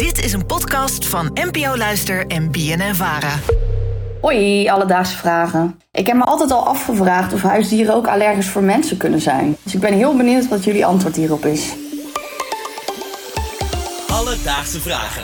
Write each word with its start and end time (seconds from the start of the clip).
Dit 0.00 0.24
is 0.24 0.32
een 0.32 0.46
podcast 0.46 1.06
van 1.06 1.30
NPO 1.34 1.76
Luister 1.76 2.26
en 2.26 2.50
BNN 2.50 2.94
Vara. 2.94 3.38
Hoi, 4.20 4.68
alledaagse 4.68 5.16
vragen. 5.16 5.80
Ik 5.92 6.06
heb 6.06 6.16
me 6.16 6.24
altijd 6.24 6.50
al 6.50 6.66
afgevraagd 6.66 7.32
of 7.32 7.42
huisdieren 7.42 7.94
ook 7.94 8.06
allergisch 8.06 8.48
voor 8.48 8.62
mensen 8.62 8.96
kunnen 8.96 9.20
zijn. 9.20 9.56
Dus 9.62 9.74
ik 9.74 9.80
ben 9.80 9.92
heel 9.92 10.16
benieuwd 10.16 10.48
wat 10.48 10.64
jullie 10.64 10.86
antwoord 10.86 11.16
hierop 11.16 11.44
is. 11.44 11.72
Alledaagse 14.08 14.80
vragen. 14.80 15.22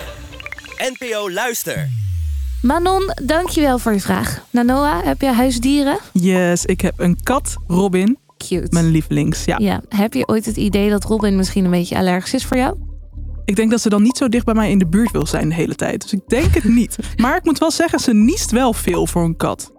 NPO 0.98 1.30
Luister. 1.30 1.88
Manon, 2.62 3.12
dankjewel 3.24 3.78
voor 3.78 3.92
je 3.92 4.00
vraag. 4.00 4.44
Nanoa, 4.50 5.00
heb 5.04 5.20
je 5.20 5.32
huisdieren? 5.32 5.98
Yes, 6.12 6.64
ik 6.64 6.80
heb 6.80 6.94
een 6.96 7.18
kat, 7.22 7.56
Robin. 7.66 8.18
Cute. 8.36 8.66
Mijn 8.70 8.90
lievelings, 8.90 9.44
ja. 9.44 9.56
Ja, 9.58 9.80
heb 9.88 10.12
je 10.12 10.28
ooit 10.28 10.46
het 10.46 10.56
idee 10.56 10.90
dat 10.90 11.04
Robin 11.04 11.36
misschien 11.36 11.64
een 11.64 11.70
beetje 11.70 11.96
allergisch 11.96 12.34
is 12.34 12.44
voor 12.44 12.56
jou? 12.56 12.85
Ik 13.46 13.56
denk 13.56 13.70
dat 13.70 13.80
ze 13.80 13.88
dan 13.88 14.02
niet 14.02 14.16
zo 14.16 14.28
dicht 14.28 14.44
bij 14.44 14.54
mij 14.54 14.70
in 14.70 14.78
de 14.78 14.86
buurt 14.86 15.10
wil 15.10 15.26
zijn 15.26 15.48
de 15.48 15.54
hele 15.54 15.74
tijd. 15.74 16.02
Dus 16.02 16.12
ik 16.12 16.28
denk 16.28 16.54
het 16.54 16.64
niet. 16.64 16.96
Maar 17.22 17.36
ik 17.36 17.44
moet 17.44 17.58
wel 17.58 17.70
zeggen, 17.70 17.98
ze 17.98 18.14
niest 18.14 18.50
wel 18.50 18.72
veel 18.72 19.06
voor 19.06 19.24
een 19.24 19.36
kat. 19.36 19.72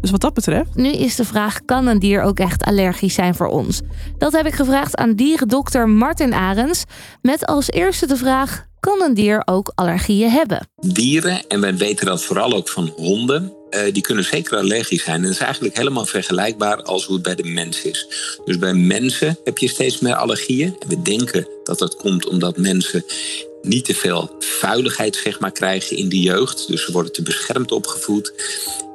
Dus 0.00 0.10
wat 0.10 0.20
dat 0.20 0.34
betreft... 0.34 0.74
Nu 0.74 0.92
is 0.92 1.16
de 1.16 1.24
vraag, 1.24 1.64
kan 1.64 1.86
een 1.86 1.98
dier 1.98 2.22
ook 2.22 2.38
echt 2.38 2.62
allergisch 2.62 3.14
zijn 3.14 3.34
voor 3.34 3.46
ons? 3.46 3.80
Dat 4.18 4.32
heb 4.32 4.46
ik 4.46 4.54
gevraagd 4.54 4.96
aan 4.96 5.14
dierendokter 5.14 5.88
Martin 5.88 6.34
Arends. 6.34 6.84
Met 7.22 7.46
als 7.46 7.70
eerste 7.70 8.06
de 8.06 8.16
vraag, 8.16 8.64
kan 8.80 9.02
een 9.02 9.14
dier 9.14 9.42
ook 9.44 9.72
allergieën 9.74 10.30
hebben? 10.30 10.68
Dieren, 10.76 11.46
en 11.48 11.60
wij 11.60 11.76
weten 11.76 12.06
dat 12.06 12.24
vooral 12.24 12.52
ook 12.52 12.68
van 12.68 12.92
honden, 12.96 13.52
uh, 13.70 13.92
die 13.92 14.02
kunnen 14.02 14.24
zeker 14.24 14.58
allergisch 14.58 15.02
zijn. 15.02 15.16
En 15.16 15.22
dat 15.22 15.30
is 15.30 15.38
eigenlijk 15.38 15.76
helemaal 15.76 16.06
vergelijkbaar 16.06 16.82
als 16.82 17.04
hoe 17.04 17.14
het 17.14 17.24
bij 17.24 17.34
de 17.34 17.44
mens 17.44 17.82
is. 17.82 18.06
Dus 18.44 18.58
bij 18.58 18.74
mensen 18.74 19.38
heb 19.44 19.58
je 19.58 19.68
steeds 19.68 19.98
meer 19.98 20.14
allergieën. 20.14 20.76
En 20.78 20.88
we 20.88 21.02
denken 21.02 21.48
dat 21.64 21.78
dat 21.78 21.96
komt 21.96 22.26
omdat 22.26 22.56
mensen 22.56 23.04
niet 23.62 23.84
te 23.84 23.94
veel 23.94 24.30
vuiligheid 24.38 25.16
zeg 25.16 25.40
maar, 25.40 25.52
krijgen 25.52 25.96
in 25.96 26.08
de 26.08 26.20
jeugd. 26.20 26.68
Dus 26.68 26.84
ze 26.84 26.92
worden 26.92 27.12
te 27.12 27.22
beschermd 27.22 27.72
opgevoed. 27.72 28.32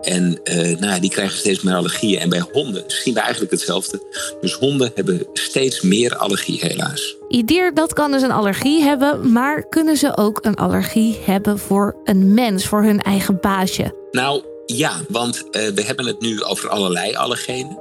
En 0.02 0.40
uh, 0.44 0.80
nou, 0.80 1.00
die 1.00 1.10
krijgen 1.10 1.38
steeds 1.38 1.62
meer 1.62 1.76
allergieën. 1.76 2.20
En 2.20 2.30
bij 2.30 2.44
honden 2.52 2.84
zien 2.88 3.14
we 3.14 3.20
eigenlijk 3.20 3.52
hetzelfde. 3.52 4.02
Dus 4.42 4.54
honden 4.54 4.92
hebben 4.96 5.28
steeds 5.34 5.82
meer 5.82 6.16
allergie, 6.16 6.60
helaas. 6.60 7.16
Ieder 7.28 7.74
dat 7.74 7.94
kan 7.94 8.12
dus 8.12 8.22
een 8.22 8.32
allergie 8.32 8.82
hebben, 8.82 9.32
maar 9.32 9.68
kunnen 9.70 9.98
ze 9.98 10.18
ook 10.18 10.46
een 10.46 10.56
allergie 10.56 11.18
hebben 11.22 11.60
voor 11.60 11.96
een 12.04 12.34
mens, 12.34 12.66
voor 12.66 12.84
hun 12.84 13.02
eigen 13.02 13.38
baasje? 13.42 13.96
Nou 14.12 14.44
ja, 14.66 15.02
want 15.10 15.38
uh, 15.38 15.68
we 15.68 15.84
hebben 15.84 16.06
het 16.06 16.22
nu 16.22 16.44
over 16.44 16.70
allerlei 16.70 17.16
allergenen. 17.16 17.80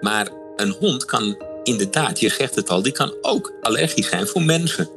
Maar 0.00 0.28
een 0.56 0.76
hond 0.78 1.04
kan 1.04 1.36
inderdaad, 1.62 2.20
je 2.20 2.28
zegt 2.28 2.54
het 2.54 2.70
al, 2.70 2.82
die 2.82 2.92
kan 2.92 3.14
ook 3.20 3.52
allergisch 3.60 4.08
zijn 4.08 4.26
voor 4.26 4.42
mensen. 4.42 4.90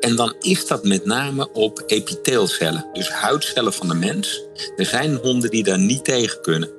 En 0.00 0.16
dan 0.16 0.34
is 0.40 0.66
dat 0.66 0.84
met 0.84 1.04
name 1.04 1.52
op 1.52 1.82
epiteelcellen, 1.86 2.86
dus 2.92 3.08
huidcellen 3.08 3.72
van 3.72 3.88
de 3.88 3.94
mens. 3.94 4.42
Er 4.76 4.86
zijn 4.86 5.14
honden 5.14 5.50
die 5.50 5.62
daar 5.62 5.78
niet 5.78 6.04
tegen 6.04 6.40
kunnen. 6.40 6.70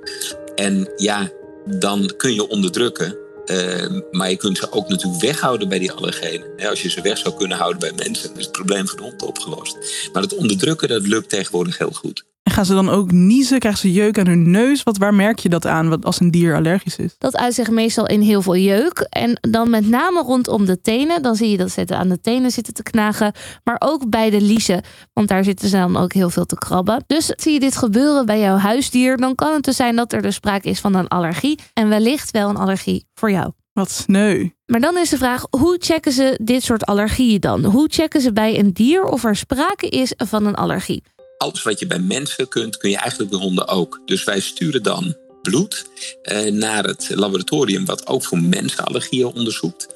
En 0.56 0.92
ja, 0.96 1.32
dan 1.66 2.14
kun 2.18 2.34
je 2.34 2.48
onderdrukken. 2.48 3.18
Uh, 3.46 4.02
maar 4.12 4.30
je 4.30 4.38
kunt 4.38 4.58
ze 4.58 4.72
ook 4.72 4.90
natuurlijk 4.90 5.22
weghouden 5.22 5.70
bij 5.70 5.80
die 5.80 5.92
allergenen. 5.92 6.70
Als 6.70 6.82
je 6.82 6.90
ze 6.90 7.02
weg 7.02 7.18
zou 7.18 7.36
kunnen 7.36 7.58
houden 7.58 7.80
bij 7.80 7.92
mensen, 8.06 8.32
is 8.38 8.44
het 8.44 8.52
probleem 8.52 8.88
van 8.88 8.98
de 8.98 9.04
hond 9.04 9.22
opgelost. 9.22 9.78
Maar 10.14 10.22
het 10.22 10.36
onderdrukken, 10.36 10.88
dat 10.88 11.08
lukt 11.08 11.30
tegenwoordig 11.30 11.78
heel 11.78 11.92
goed. 11.92 12.24
Gaan 12.54 12.66
ze 12.66 12.74
dan 12.74 12.90
ook 12.90 13.12
niezen? 13.12 13.60
Krijgen 13.60 13.82
ze 13.82 13.92
jeuk 13.92 14.20
aan 14.20 14.28
hun 14.28 14.52
neus? 14.52 14.84
Wat, 14.84 14.98
waar 14.98 15.14
merk 15.14 15.40
je 15.40 15.50
dat 15.50 15.66
aan 15.66 15.90
wat 15.90 16.06
als 16.06 16.20
een 16.20 16.32
dier 16.32 16.56
allergisch 16.56 16.96
is? 16.96 17.16
Dat 17.18 17.38
uit 17.38 17.54
zich 17.54 17.70
meestal 17.70 18.08
in 18.08 18.22
heel 18.22 18.42
veel 18.42 18.56
jeuk. 18.56 19.08
En 19.10 19.38
dan 19.42 19.70
met 19.70 19.88
name 19.88 20.22
rondom 20.22 20.66
de 20.66 20.82
tenen. 20.82 21.22
Dan 21.22 21.36
zie 21.36 21.50
je 21.50 21.58
dat 21.58 21.72
ze 21.72 21.86
aan 21.88 22.10
de 22.10 22.22
tenen 22.22 22.52
zitten 22.52 22.74
te 22.74 22.84
knagen. 22.84 23.34
Maar 23.64 23.76
ook 23.80 24.10
bij 24.10 24.30
de 24.30 24.42
liezen. 24.42 24.82
Want 25.14 25.28
daar 25.28 25.44
zitten 25.44 25.70
ze 25.70 25.76
dan 25.76 25.98
ook 25.98 26.14
heel 26.14 26.30
veel 26.30 26.46
te 26.46 26.56
krabben. 26.56 27.04
Dus 27.08 27.26
zie 27.36 27.54
je 27.54 27.60
dit 27.60 27.78
gebeuren 27.78 28.26
bij 28.26 28.40
jouw 28.40 28.58
huisdier. 28.58 29.18
Dan 29.18 29.36
kan 29.36 29.54
het 29.54 29.64
dus 29.64 29.76
zijn 29.76 29.96
dat 29.96 30.14
er 30.14 30.22
dus 30.22 30.36
sprake 30.36 30.70
is 30.70 30.80
van 30.80 30.96
een 30.96 31.08
allergie. 31.08 31.60
En 31.74 31.90
wellicht 31.90 32.32
wel 32.32 32.50
een 32.50 32.58
allergie 32.58 33.06
voor 33.14 33.32
jou. 33.32 33.52
Wat 33.74 33.92
sneu. 33.92 34.50
Maar 34.66 34.80
dan 34.80 34.98
is 34.98 35.10
de 35.10 35.18
vraag, 35.18 35.46
hoe 35.50 35.78
checken 35.80 36.12
ze 36.12 36.40
dit 36.42 36.64
soort 36.64 36.86
allergieën 36.86 37.40
dan? 37.40 37.66
Hoe 37.66 37.88
checken 37.90 38.22
ze 38.22 38.34
bij 38.34 38.60
een 38.60 38.74
dier 38.74 39.04
of 39.04 39.24
er 39.24 39.36
sprake 39.36 39.90
is 39.90 40.14
van 40.18 40.46
een 40.46 40.56
allergie? 40.56 41.04
Alles 41.44 41.64
wat 41.64 41.80
je 41.80 41.88
bij 41.88 42.00
mensen 42.00 42.48
kunt, 42.48 42.78
kun 42.78 42.90
je 42.90 42.98
eigenlijk 42.98 43.30
bij 43.30 43.40
honden 43.40 43.68
ook. 43.68 44.02
Dus 44.06 44.24
wij 44.24 44.40
sturen 44.40 44.84
dan 44.84 45.16
bloed 45.44 45.86
eh, 46.22 46.52
naar 46.52 46.84
het 46.84 47.10
laboratorium 47.16 47.86
wat 47.86 48.08
ook 48.08 48.24
voor 48.24 48.38
mensenallergieën 48.42 49.26
onderzoekt. 49.26 49.88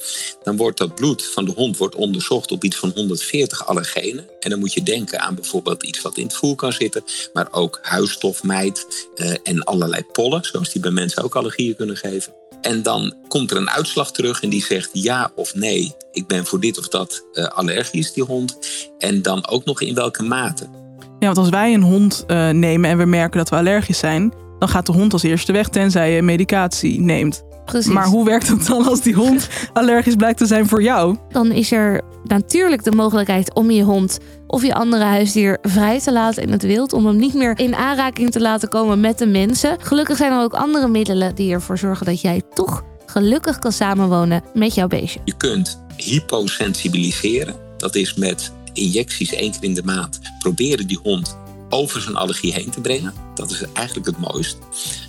Dan 0.44 0.58
wordt 0.58 0.78
dat 0.78 0.96
bloed 0.96 1.26
van 1.26 1.46
de 1.46 1.52
hond 1.52 1.78
wordt 1.78 1.96
onderzocht 1.96 2.52
op 2.52 2.64
iets 2.64 2.78
van 2.78 2.92
140 2.96 3.68
allergenen. 3.68 4.30
En 4.40 4.50
dan 4.50 4.60
moet 4.60 4.74
je 4.74 4.84
denken 4.84 5.20
aan 5.20 5.36
bijvoorbeeld 5.36 5.84
iets 5.84 6.02
wat 6.02 6.18
in 6.18 6.24
het 6.24 6.36
voer 6.36 6.56
kan 6.56 6.74
zitten, 6.74 7.04
maar 7.34 7.48
ook 7.52 7.80
huisstofmijt 7.82 9.08
uh, 9.16 9.36
en 9.44 9.64
allerlei 9.64 10.04
pollen, 10.12 10.44
zoals 10.44 10.72
die 10.72 10.82
bij 10.82 10.92
mensen 10.92 11.24
ook 11.24 11.36
allergieën 11.36 11.76
kunnen 11.76 11.98
geven. 11.98 12.34
En 12.62 12.84
dan 12.84 13.14
komt 13.28 13.52
er 13.52 13.58
een 13.58 13.70
uitslag 13.70 14.12
terug 14.12 14.42
en 14.42 14.50
die 14.50 14.66
zegt 14.66 14.90
ja 14.94 15.32
of 15.36 15.56
nee, 15.56 15.96
ik 16.12 16.28
ben 16.28 16.46
voor 16.46 16.60
dit 16.60 16.78
of 16.78 16.88
dat 16.88 17.24
uh, 17.34 17.46
allergisch, 17.46 18.14
die 18.14 18.24
hond. 18.24 18.58
En 18.98 19.22
dan 19.22 19.48
ook 19.48 19.66
nog 19.66 19.82
in 19.82 19.94
welke 19.94 20.24
mate. 20.24 20.87
Ja, 21.20 21.26
want 21.26 21.38
als 21.38 21.50
wij 21.50 21.74
een 21.74 21.82
hond 21.82 22.24
uh, 22.28 22.50
nemen 22.50 22.90
en 22.90 22.98
we 22.98 23.06
merken 23.06 23.38
dat 23.38 23.50
we 23.50 23.56
allergisch 23.56 24.00
zijn, 24.00 24.34
dan 24.60 24.70
gaat 24.70 24.86
de 24.86 24.92
hond 24.92 25.14
als 25.14 25.24
eerste 25.24 25.52
weg 25.52 25.70
tenzij 25.70 26.12
je 26.12 26.22
medicatie 26.22 27.02
neemt. 27.02 27.44
Precies. 27.66 27.92
Maar 27.92 28.06
hoe 28.06 28.26
werkt 28.26 28.48
het 28.48 28.66
dan 28.66 28.88
als 28.88 29.02
die 29.02 29.14
hond 29.14 29.50
allergisch 29.74 30.16
blijkt 30.16 30.38
te 30.38 30.46
zijn 30.46 30.68
voor 30.68 30.82
jou? 30.82 31.18
Dan 31.30 31.52
is 31.52 31.72
er 31.72 32.02
natuurlijk 32.24 32.84
de 32.84 32.92
mogelijkheid 32.92 33.54
om 33.54 33.72
je 33.72 33.84
hond 33.84 34.20
of 34.48 34.62
je 34.64 34.74
andere 34.74 35.04
huisdier 35.04 35.58
vrij 35.62 36.00
te 36.00 36.14
laten 36.14 36.44
in 36.44 36.52
het 36.52 36.64
wild. 36.64 36.94
Om 36.94 37.06
hem 37.06 37.16
niet 37.16 37.34
meer 37.34 37.60
in 37.60 37.76
aanraking 37.76 38.32
te 38.32 38.40
laten 38.40 38.70
komen 38.70 39.00
met 39.00 39.18
de 39.18 39.26
mensen. 39.26 39.78
Gelukkig 39.80 40.18
zijn 40.18 40.32
er 40.32 40.42
ook 40.42 40.54
andere 40.54 40.88
middelen 40.88 41.36
die 41.36 41.54
ervoor 41.54 41.78
zorgen 41.78 42.06
dat 42.06 42.22
jij 42.22 42.42
toch 42.54 42.84
gelukkig 43.06 43.60
kan 43.60 43.72
samenwonen 43.72 44.44
met 44.54 44.76
jouw 44.76 44.88
beestje. 44.88 45.20
Je 45.24 45.38
kunt 45.38 45.84
hyposensibiliseren. 45.96 47.56
Dat 47.78 47.96
is 47.96 48.16
met 48.16 48.52
injecties 48.78 49.34
één 49.34 49.52
keer 49.52 49.64
in 49.64 49.74
de 49.74 49.84
maand 49.84 50.20
proberen 50.40 50.88
die 50.88 51.00
hond 51.04 51.38
over 51.70 52.02
zijn 52.02 52.16
allergie 52.16 52.54
heen 52.54 52.70
te 52.70 52.82
brengen. 52.82 53.14
Dat 53.36 53.52
is 53.52 53.64
eigenlijk 53.74 54.08
het 54.08 54.18
mooist. 54.18 54.58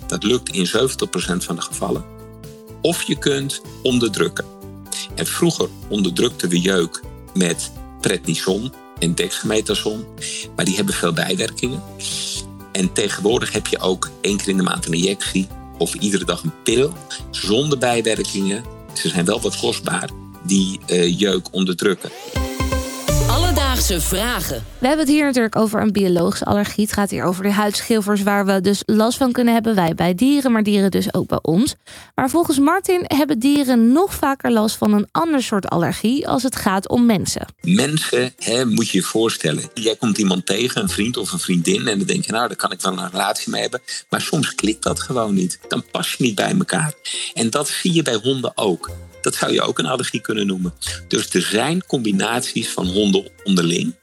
Dat 0.07 0.23
lukt 0.23 0.49
in 0.49 0.67
70% 0.67 0.71
van 1.37 1.55
de 1.55 1.61
gevallen. 1.61 2.03
Of 2.81 3.03
je 3.03 3.17
kunt 3.17 3.61
onderdrukken. 3.83 4.45
En 5.15 5.25
vroeger 5.25 5.69
onderdrukten 5.89 6.49
we 6.49 6.59
jeuk 6.59 7.01
met 7.33 7.71
prednison 8.01 8.73
en 8.99 9.15
dexamethason, 9.15 10.05
maar 10.55 10.65
die 10.65 10.75
hebben 10.75 10.93
veel 10.93 11.13
bijwerkingen. 11.13 11.83
En 12.71 12.93
tegenwoordig 12.93 13.51
heb 13.51 13.67
je 13.67 13.79
ook 13.79 14.09
één 14.21 14.37
keer 14.37 14.47
in 14.47 14.57
de 14.57 14.63
maand 14.63 14.85
een 14.85 14.93
injectie 14.93 15.47
of 15.77 15.93
iedere 15.93 16.25
dag 16.25 16.43
een 16.43 16.63
pil 16.63 16.93
zonder 17.31 17.77
bijwerkingen. 17.77 18.63
Ze 18.93 19.09
zijn 19.09 19.25
wel 19.25 19.41
wat 19.41 19.57
kostbaar, 19.57 20.09
die 20.43 20.79
uh, 20.87 21.19
jeuk 21.19 21.47
onderdrukken. 21.51 22.09
Vragen. 23.97 24.63
We 24.77 24.87
hebben 24.87 25.05
het 25.05 25.15
hier 25.15 25.25
natuurlijk 25.25 25.55
over 25.55 25.81
een 25.81 25.91
biologische 25.91 26.45
allergie. 26.45 26.83
Het 26.83 26.93
gaat 26.93 27.09
hier 27.09 27.23
over 27.23 27.43
de 27.43 27.51
huidschilfers 27.51 28.23
waar 28.23 28.45
we 28.45 28.61
dus 28.61 28.81
last 28.85 29.17
van 29.17 29.31
kunnen 29.31 29.53
hebben. 29.53 29.75
Wij 29.75 29.95
bij 29.95 30.15
dieren, 30.15 30.51
maar 30.51 30.63
dieren 30.63 30.91
dus 30.91 31.13
ook 31.13 31.27
bij 31.27 31.39
ons. 31.41 31.75
Maar 32.15 32.29
volgens 32.29 32.59
Martin 32.59 33.03
hebben 33.07 33.39
dieren 33.39 33.91
nog 33.91 34.13
vaker 34.13 34.51
last 34.51 34.77
van 34.77 34.93
een 34.93 35.07
ander 35.11 35.43
soort 35.43 35.67
allergie 35.67 36.27
als 36.27 36.43
het 36.43 36.55
gaat 36.55 36.89
om 36.89 37.05
mensen. 37.05 37.45
Mensen, 37.61 38.33
hè, 38.37 38.65
moet 38.65 38.89
je 38.89 38.97
je 38.97 39.03
voorstellen. 39.03 39.69
Jij 39.73 39.95
komt 39.95 40.17
iemand 40.17 40.45
tegen, 40.45 40.81
een 40.81 40.89
vriend 40.89 41.17
of 41.17 41.31
een 41.31 41.39
vriendin. 41.39 41.87
En 41.87 41.97
dan 41.97 42.07
denk 42.07 42.25
je, 42.25 42.31
nou, 42.31 42.47
daar 42.47 42.57
kan 42.57 42.71
ik 42.71 42.81
wel 42.81 42.97
een 42.97 43.09
relatie 43.09 43.51
mee 43.51 43.61
hebben. 43.61 43.81
Maar 44.09 44.21
soms 44.21 44.55
klikt 44.55 44.83
dat 44.83 44.99
gewoon 44.99 45.33
niet. 45.33 45.59
Dan 45.67 45.83
pas 45.91 46.13
je 46.13 46.23
niet 46.23 46.35
bij 46.35 46.55
elkaar. 46.57 46.93
En 47.33 47.49
dat 47.49 47.67
zie 47.67 47.93
je 47.93 48.01
bij 48.01 48.19
honden 48.23 48.51
ook. 48.55 48.89
Dat 49.21 49.35
zou 49.35 49.53
je 49.53 49.61
ook 49.61 49.79
een 49.79 49.85
allergie 49.85 50.21
kunnen 50.21 50.47
noemen. 50.47 50.73
Dus 51.07 51.29
er 51.29 51.41
zijn 51.41 51.85
combinaties 51.85 52.69
van 52.69 52.87
honden 52.87 53.29
onderling, 53.43 53.95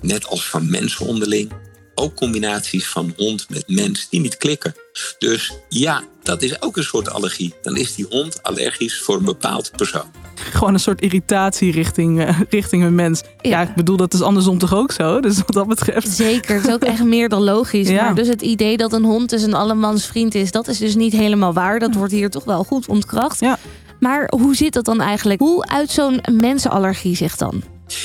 net 0.00 0.26
als 0.26 0.48
van 0.48 0.70
mensen 0.70 1.06
onderling. 1.06 1.52
Ook 1.94 2.14
combinaties 2.14 2.88
van 2.88 3.12
hond 3.16 3.48
met 3.48 3.68
mens 3.68 4.08
die 4.08 4.20
niet 4.20 4.36
klikken. 4.36 4.74
Dus 5.18 5.52
ja, 5.68 6.04
dat 6.22 6.42
is 6.42 6.62
ook 6.62 6.76
een 6.76 6.84
soort 6.84 7.10
allergie. 7.10 7.54
Dan 7.62 7.76
is 7.76 7.94
die 7.94 8.06
hond 8.08 8.42
allergisch 8.42 9.00
voor 9.00 9.16
een 9.16 9.24
bepaald 9.24 9.70
persoon. 9.76 10.10
Gewoon 10.34 10.74
een 10.74 10.80
soort 10.80 11.00
irritatie 11.00 11.72
richting, 11.72 12.20
uh, 12.20 12.40
richting 12.50 12.84
een 12.84 12.94
mens. 12.94 13.22
Ja. 13.40 13.50
ja. 13.50 13.62
ik 13.62 13.74
bedoel, 13.74 13.96
dat 13.96 14.14
is 14.14 14.20
andersom 14.22 14.58
toch 14.58 14.74
ook 14.74 14.92
zo? 14.92 15.20
Dus 15.20 15.36
wat 15.36 15.52
dat 15.52 15.66
betreft. 15.66 16.08
Zeker, 16.08 16.54
het 16.54 16.66
is 16.66 16.72
ook 16.72 16.82
echt 16.82 17.04
meer 17.04 17.28
dan 17.28 17.42
logisch. 17.42 17.88
Ja. 17.88 18.04
Maar 18.04 18.14
dus 18.14 18.28
het 18.28 18.42
idee 18.42 18.76
dat 18.76 18.92
een 18.92 19.04
hond 19.04 19.30
dus 19.30 19.42
een 19.42 19.54
allemans 19.54 20.06
vriend 20.06 20.34
is, 20.34 20.50
dat 20.50 20.68
is 20.68 20.78
dus 20.78 20.94
niet 20.94 21.12
helemaal 21.12 21.52
waar. 21.52 21.78
Dat 21.78 21.94
wordt 21.94 22.12
hier 22.12 22.30
toch 22.30 22.44
wel 22.44 22.64
goed 22.64 22.88
ontkracht. 22.88 23.40
Ja. 23.40 23.58
Maar 24.00 24.32
hoe 24.36 24.54
zit 24.56 24.72
dat 24.72 24.84
dan 24.84 25.00
eigenlijk? 25.00 25.40
Hoe 25.40 25.66
uit 25.66 25.90
zo'n 25.90 26.20
mensenallergie 26.32 27.16
zich 27.16 27.36
dan? 27.36 27.62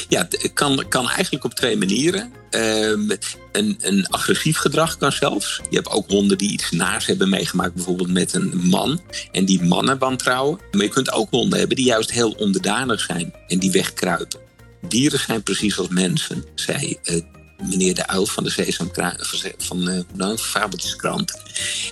Ja, 0.09 0.27
het 0.29 0.51
kan, 0.53 0.85
kan 0.89 1.09
eigenlijk 1.09 1.43
op 1.43 1.53
twee 1.53 1.77
manieren. 1.77 2.31
Um, 2.51 3.11
een, 3.51 3.77
een 3.81 4.07
agressief 4.07 4.57
gedrag 4.57 4.97
kan 4.97 5.11
zelfs. 5.11 5.61
Je 5.69 5.75
hebt 5.75 5.89
ook 5.89 6.09
honden 6.09 6.37
die 6.37 6.51
iets 6.51 6.71
naars 6.71 7.05
hebben 7.05 7.29
meegemaakt, 7.29 7.73
bijvoorbeeld 7.73 8.11
met 8.11 8.33
een 8.33 8.51
man. 8.63 9.01
En 9.31 9.45
die 9.45 9.63
mannen 9.63 9.97
wantrouwen. 9.97 10.59
Maar 10.71 10.83
je 10.83 10.89
kunt 10.89 11.11
ook 11.11 11.29
honden 11.29 11.59
hebben 11.59 11.77
die 11.77 11.85
juist 11.85 12.11
heel 12.11 12.31
onderdanig 12.31 12.99
zijn 12.99 13.33
en 13.47 13.59
die 13.59 13.71
wegkruipen. 13.71 14.39
Dieren 14.87 15.19
zijn 15.19 15.43
precies 15.43 15.79
als 15.79 15.87
mensen, 15.87 16.45
zei 16.55 16.97
uh, 17.03 17.21
meneer 17.69 17.95
de 17.95 18.07
Uil 18.07 18.25
van 18.25 18.43
de 18.43 18.49
Sesamkraan, 18.49 19.15
van 19.57 19.89
uh, 19.89 19.99
nou, 20.13 20.37
Fabeltjeskrant. 20.37 21.39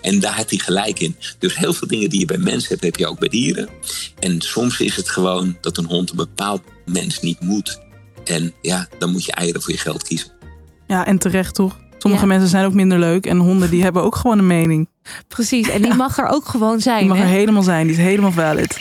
En 0.02 0.20
daar 0.20 0.36
had 0.36 0.50
hij 0.50 0.60
gelijk 0.60 1.00
in. 1.00 1.16
Dus 1.40 1.58
heel 1.58 1.74
veel 1.74 1.88
dingen 1.88 2.10
die 2.10 2.20
je 2.20 2.26
bij 2.26 2.38
mensen 2.38 2.70
hebt, 2.70 2.84
heb 2.84 2.96
je 2.96 3.08
ook 3.08 3.20
bij 3.20 3.30
dieren. 3.30 3.70
En 4.20 4.42
soms 4.42 4.80
is 4.80 4.96
het 4.96 5.10
gewoon 5.10 5.58
dat 5.62 5.78
een 5.78 5.86
hond 5.86 6.10
een 6.10 6.16
bepaald 6.16 6.62
mens 6.86 7.20
niet 7.20 7.40
moet. 7.40 7.80
En 8.26 8.54
ja, 8.62 8.88
dan 8.98 9.12
moet 9.12 9.26
je 9.26 9.32
eieren 9.32 9.62
voor 9.62 9.72
je 9.72 9.78
geld 9.78 10.04
kiezen. 10.04 10.32
Ja, 10.88 11.06
en 11.06 11.18
terecht 11.18 11.56
toch? 11.56 11.78
Sommige 11.98 12.26
mensen 12.26 12.50
zijn 12.50 12.66
ook 12.66 12.74
minder 12.74 13.00
leuk 13.00 13.26
en 13.26 13.38
honden 13.38 13.70
die 13.70 13.84
hebben 13.84 14.04
ook 14.04 14.16
gewoon 14.16 14.38
een 14.38 14.48
mening. 14.48 14.90
Precies, 15.28 15.70
en 15.70 15.82
die 15.82 15.94
mag 15.94 16.18
er 16.18 16.28
ook 16.28 16.46
gewoon 16.46 16.80
zijn. 16.80 17.00
Die 17.00 17.08
mag 17.08 17.18
hè? 17.18 17.24
er 17.24 17.30
helemaal 17.30 17.64
zijn, 17.64 17.88
die 17.88 17.96
is 17.96 18.02
helemaal 18.02 18.32
valid. 18.32 18.80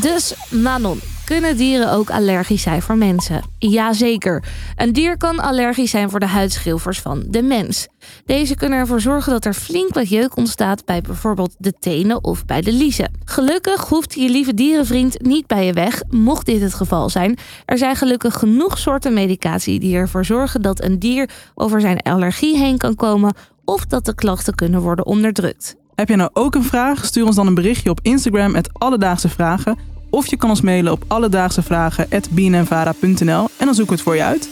Dus 0.00 0.34
Manon, 0.50 1.00
kunnen 1.26 1.56
dieren 1.56 1.92
ook 1.92 2.10
allergisch 2.10 2.62
zijn 2.62 2.82
voor 2.82 2.96
mensen? 2.96 3.42
Jazeker. 3.58 4.42
Een 4.76 4.92
dier 4.92 5.16
kan 5.16 5.40
allergisch 5.40 5.90
zijn 5.90 6.10
voor 6.10 6.20
de 6.20 6.26
huidschilfers 6.26 7.00
van 7.00 7.24
de 7.28 7.42
mens. 7.42 7.88
Deze 8.24 8.54
kunnen 8.54 8.78
ervoor 8.78 9.00
zorgen 9.00 9.32
dat 9.32 9.44
er 9.44 9.54
flink 9.54 9.94
wat 9.94 10.08
jeuk 10.08 10.36
ontstaat 10.36 10.84
bij 10.84 11.00
bijvoorbeeld 11.00 11.54
de 11.58 11.72
tenen 11.72 12.24
of 12.24 12.44
bij 12.44 12.60
de 12.60 12.72
liezen. 12.72 13.10
Gelukkig 13.24 13.88
hoeft 13.88 14.14
je 14.14 14.28
lieve 14.28 14.54
dierenvriend 14.54 15.22
niet 15.22 15.46
bij 15.46 15.66
je 15.66 15.72
weg, 15.72 16.02
mocht 16.08 16.46
dit 16.46 16.60
het 16.60 16.74
geval 16.74 17.10
zijn. 17.10 17.38
Er 17.64 17.78
zijn 17.78 17.96
gelukkig 17.96 18.34
genoeg 18.34 18.78
soorten 18.78 19.14
medicatie 19.14 19.80
die 19.80 19.96
ervoor 19.96 20.24
zorgen 20.24 20.62
dat 20.62 20.82
een 20.82 20.98
dier 20.98 21.30
over 21.54 21.80
zijn 21.80 21.98
allergie 21.98 22.58
heen 22.58 22.78
kan 22.78 22.94
komen 22.94 23.34
of 23.64 23.86
dat 23.86 24.04
de 24.04 24.14
klachten 24.14 24.54
kunnen 24.54 24.80
worden 24.80 25.06
onderdrukt. 25.06 25.76
Heb 25.94 26.08
je 26.08 26.16
nou 26.16 26.30
ook 26.32 26.54
een 26.54 26.64
vraag? 26.64 27.04
Stuur 27.04 27.26
ons 27.26 27.36
dan 27.36 27.46
een 27.46 27.54
berichtje 27.54 27.90
op 27.90 28.00
Instagram 28.02 28.52
met 28.52 28.68
Alledaagse 28.72 29.28
Vragen. 29.28 29.95
Of 30.16 30.26
je 30.26 30.36
kan 30.36 30.50
ons 30.50 30.60
mailen 30.60 30.92
op 30.92 31.04
alledaagsevragen.bnnvara.nl 31.06 33.48
en 33.56 33.66
dan 33.66 33.74
zoeken 33.74 33.86
we 33.86 33.92
het 33.92 34.02
voor 34.02 34.16
je 34.16 34.22
uit. 34.22 34.48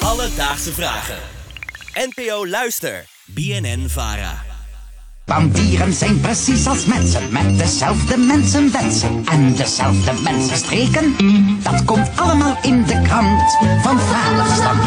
Alledaagse 0.00 0.72
Vragen. 0.72 1.16
NPO 1.94 2.46
Luister. 2.46 3.04
BNN 3.24 3.84
Vara. 3.88 4.42
Want 5.24 5.54
dieren 5.54 5.92
zijn 5.92 6.20
precies 6.20 6.66
als 6.66 6.86
mensen, 6.86 7.32
met 7.32 7.58
dezelfde 7.58 8.16
mensenwensen 8.16 9.24
en 9.30 9.54
dezelfde 9.54 10.12
mensenstreken. 10.22 11.14
Dat 11.62 11.84
komt 11.84 12.10
allemaal 12.16 12.56
in 12.62 12.84
de 12.84 13.00
krant 13.02 13.56
van 13.82 14.00
Vaderstand 14.00 14.82